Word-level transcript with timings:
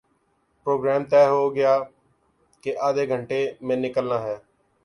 programme 0.67 1.01
طے 1.11 1.21
ہو 1.25 1.43
گیا 1.55 1.73
کہ 2.63 2.71
آدھےگھنٹے 2.79 3.39
میں 3.61 3.77
نکلنا 3.77 4.17
ہے 4.23 4.35